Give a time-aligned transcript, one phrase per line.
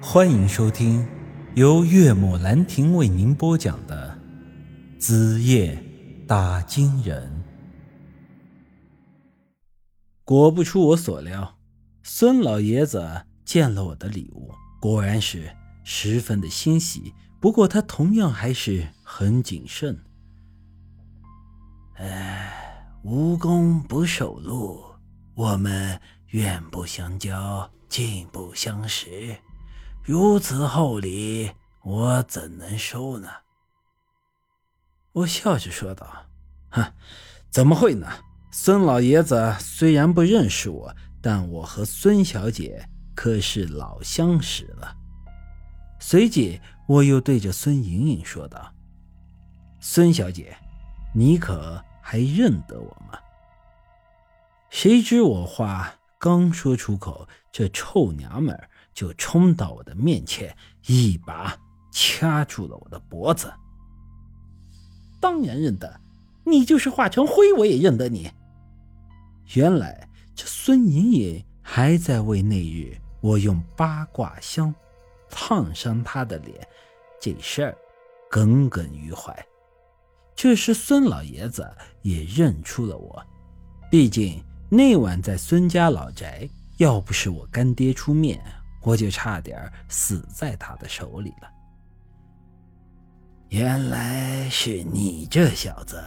[0.00, 1.08] 欢迎收听
[1.54, 4.18] 由岳母兰亭为您播讲的
[5.00, 5.82] 《子夜
[6.28, 7.44] 打金人》。
[10.22, 11.56] 果不出我所料，
[12.02, 15.50] 孙老爷子见了我的礼物，果然是
[15.82, 17.14] 十分的欣喜。
[17.40, 19.98] 不过他同样还是很谨慎。
[21.94, 24.84] 哎，无功不受禄，
[25.34, 29.36] 我们远不相交，近不相识。
[30.06, 31.50] 如此厚礼，
[31.82, 33.28] 我怎能收呢？
[35.10, 36.06] 我笑着说道
[36.70, 36.92] ：“哼，
[37.50, 38.06] 怎么会呢？
[38.52, 44.96] 孙老爷子虽然不认识我，但我和孙小姐可是老相识了。”
[45.98, 48.72] 随即，我又对着孙莹莹说道
[49.82, 50.56] ：“孙小姐，
[51.16, 53.18] 你可还认得我吗？”
[54.70, 58.70] 谁知我话刚说出口，这臭娘们儿。
[58.96, 61.54] 就冲到我的面前，一把
[61.92, 63.52] 掐住了我的脖子。
[65.20, 66.00] 当然认得，
[66.44, 68.30] 你就是化成灰，我也认得你。
[69.54, 74.74] 原来这孙莹莹还在为那日我用八卦香
[75.28, 76.66] 烫伤她的脸
[77.20, 77.76] 这事儿
[78.30, 79.46] 耿耿于怀。
[80.34, 83.22] 这时孙老爷子也认出了我，
[83.90, 88.42] 毕竟那晚在孙家老宅，要不是我干爹出面。
[88.86, 91.50] 我就差点死在他的手里了。
[93.48, 96.00] 原来是你这小子，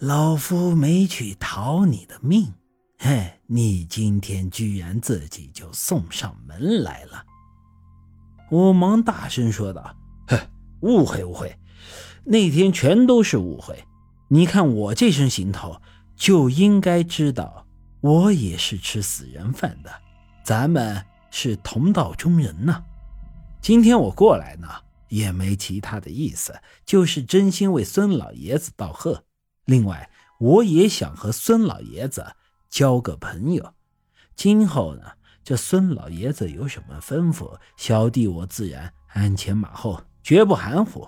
[0.00, 2.52] 老夫没去讨你的命，
[2.98, 7.24] 嘿，你今天居然自己就送上门来了。
[8.50, 9.96] 我忙大声说道
[10.26, 10.40] ：“哼，
[10.80, 11.56] 误会误会，
[12.24, 13.84] 那天全都是误会。
[14.26, 15.80] 你看我这身行头，
[16.16, 17.64] 就应该知道
[18.00, 19.92] 我也是吃死人饭的。
[20.42, 22.84] 咱们。”是同道中人呢。
[23.60, 24.68] 今天我过来呢，
[25.08, 29.24] 也没其他的意思，就是真心为孙老爷子道贺。
[29.66, 32.26] 另外，我也想和孙老爷子
[32.68, 33.74] 交个朋友。
[34.34, 35.02] 今后呢，
[35.44, 41.06] 这孙老爷子有什么吩咐，小弟我自然鞍前马后，绝不含糊。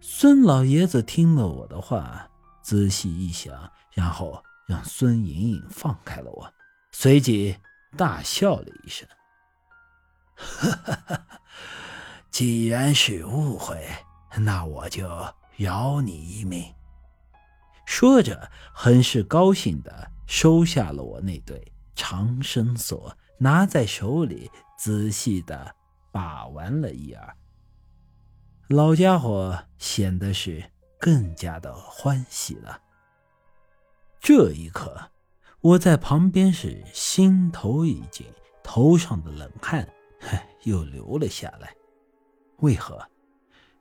[0.00, 2.28] 孙老爷子听了我的话，
[2.62, 6.52] 仔细一想，然后让孙莹莹放开了我，
[6.92, 7.56] 随即。
[7.96, 9.08] 大笑了一声，
[10.36, 10.70] 哈
[11.08, 11.26] 哈
[12.30, 13.88] 既然是误会，
[14.38, 15.08] 那我就
[15.56, 16.74] 饶你一命。
[17.86, 25.74] 说着，很是高兴的收下了我那对长生锁，拿在手里仔细的
[26.12, 27.36] 把玩了一二。
[28.68, 32.82] 老家伙显得是更加的欢喜了。
[34.20, 35.10] 这一刻。
[35.60, 38.26] 我在旁边是心头一紧，
[38.62, 39.88] 头上的冷汗
[40.64, 41.74] 又流了下来。
[42.58, 43.06] 为何？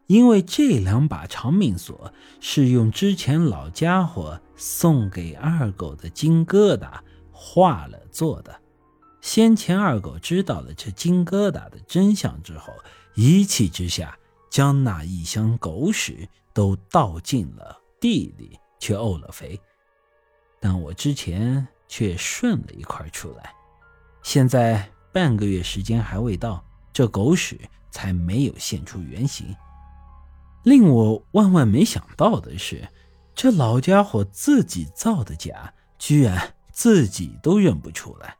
[0.08, 7.00] 因为这两把长命锁是用之前老家伙送给二狗的金疙瘩
[7.31, 8.62] 化了做的。
[9.22, 12.72] 先前二狗知道了这金疙瘩的真相之后，
[13.16, 14.16] 一气之下
[14.52, 19.59] 将那一箱狗屎都倒进了地里去沤了肥。
[20.66, 21.68] 但我之前。
[21.88, 23.53] 却顺了一块出来，
[24.24, 27.62] 现在半个月时间还未到，这狗屎
[27.92, 29.56] 才没有现出原形。
[30.64, 32.86] 令我万万没想到的是，
[33.36, 38.36] 这老家伙自己造的假，居然自己都认不出来，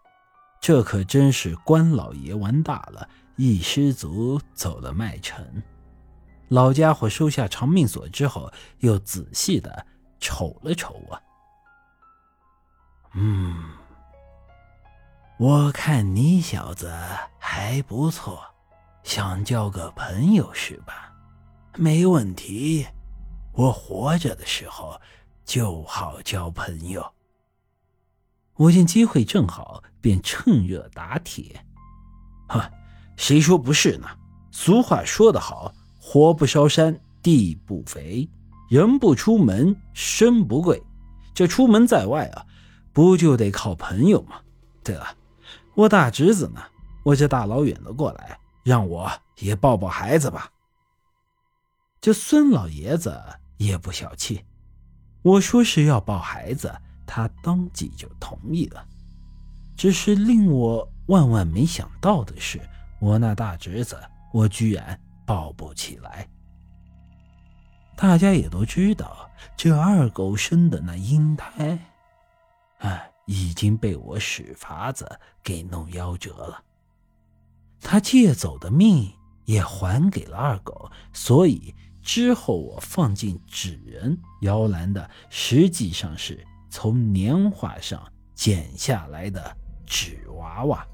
[0.60, 5.46] 这可真是关老爷玩大了，一失足走了麦城。
[6.50, 9.86] 老家伙收下长命锁之后，又仔细的
[10.20, 11.22] 瞅了瞅我。
[13.18, 13.56] 嗯，
[15.38, 16.94] 我看你小子
[17.40, 18.44] 还不错，
[19.04, 21.14] 想交个朋友是吧？
[21.78, 22.86] 没问题，
[23.54, 25.00] 我活着的时候
[25.46, 27.10] 就好交朋友。
[28.58, 31.66] 我见机会正好，便趁热打铁。
[32.50, 32.70] 哈，
[33.16, 34.08] 谁说不是呢？
[34.52, 38.30] 俗话说得好，火不烧山，地不肥，
[38.70, 40.84] 人不出门，身不贵。
[41.34, 42.46] 这出门在外啊。
[42.96, 44.38] 不就得靠朋友吗？
[44.82, 45.06] 对了，
[45.76, 46.62] 我大侄子呢？
[47.04, 50.50] 我这大老远的过来，让我也抱抱孩子吧。
[52.00, 53.22] 这孙老爷子
[53.58, 54.46] 也不小气，
[55.24, 56.74] 我说是要抱孩子，
[57.06, 58.88] 他当即就同意了。
[59.76, 62.62] 只是令我万万没想到的是，
[63.02, 64.00] 我那大侄子，
[64.32, 66.26] 我居然抱不起来。
[67.98, 71.78] 大家也都知道，这二狗生的那婴胎。
[72.86, 75.10] 哎，已经被我使法子
[75.42, 76.64] 给弄夭折了。
[77.82, 79.12] 他借走的命
[79.46, 81.74] 也还给了二狗，所以
[82.04, 88.00] 之后我放进纸人摇篮的，实际上是从年画上
[88.36, 90.88] 剪下来的纸娃娃。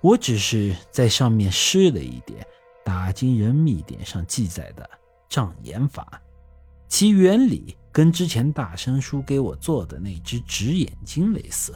[0.00, 2.46] 我只是在上面施了一点
[2.82, 4.88] 打金人秘典上记载的
[5.28, 6.18] 障眼法，
[6.88, 11.74] 其原理跟之前大生叔给我做的那只纸眼睛类似。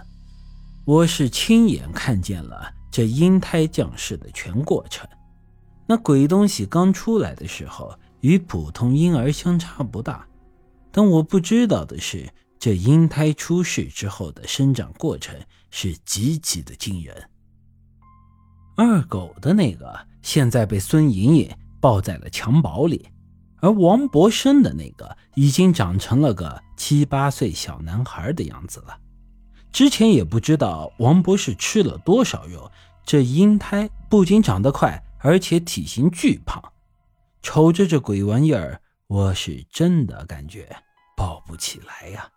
[0.84, 5.08] 我是亲眼看见了这婴胎降世的全过程。
[5.86, 10.26] 那鬼东西刚出来的时候与普通婴儿相差不大，
[10.90, 12.28] 但我不知道的是，
[12.58, 15.34] 这婴胎出世之后的生长过程
[15.70, 17.30] 是极其的惊人。
[18.76, 21.50] 二狗的那个现在被孙莹莹
[21.80, 23.08] 抱在了襁褓里，
[23.64, 28.98] 而王博生的那个已经长成了个七八岁小男孩的样子了。
[29.72, 32.70] 之前也不知道王博士吃了多少肉，
[33.06, 36.62] 这婴胎不仅长得快，而且体型巨胖。
[37.40, 40.68] 瞅着这鬼玩意儿，我是真的感觉
[41.16, 42.28] 抱不起来呀。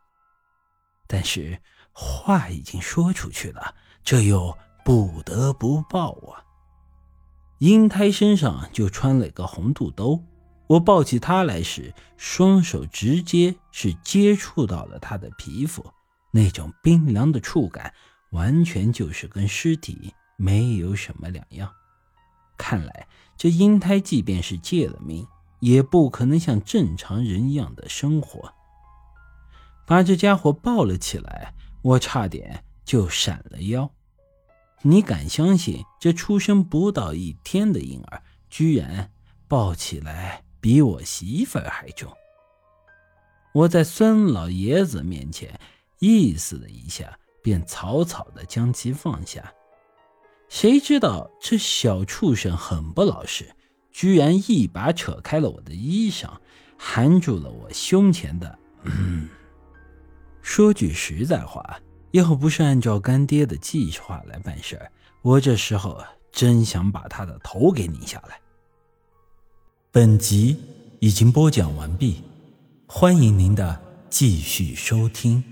[1.07, 1.59] 但是
[1.91, 6.39] 话已经说出去了，这又不得不抱啊。
[7.59, 10.23] 婴胎身上就穿了个红肚兜，
[10.67, 15.85] 我抱起他来时，双手直接是接触到了他的皮肤。
[16.31, 17.93] 那种冰凉的触感，
[18.31, 21.71] 完全就是跟尸体没有什么两样。
[22.57, 25.25] 看来这婴胎即便是借了命，
[25.59, 28.53] 也不可能像正常人一样的生活。
[29.85, 33.89] 把这家伙抱了起来，我差点就闪了腰。
[34.81, 39.11] 你敢相信，这出生不到一天的婴儿，居然
[39.47, 42.11] 抱起来比我媳妇儿还重？
[43.53, 45.57] 我在孙老爷子面前。
[45.99, 49.53] 意思了一下，便草草的将其放下。
[50.49, 53.49] 谁知道这小畜生很不老实，
[53.93, 56.29] 居然一把扯开了我的衣裳，
[56.77, 58.59] 含住了我胸前的。
[58.83, 59.29] 嗯
[60.41, 61.79] 说句实在话，
[62.11, 64.91] 要不是按照干爹的计划来办事儿，
[65.21, 68.37] 我这时候真想把他的头给拧下来。
[69.97, 70.55] 本集
[70.99, 72.17] 已经播讲完毕，
[72.85, 75.43] 欢迎您的继续收听。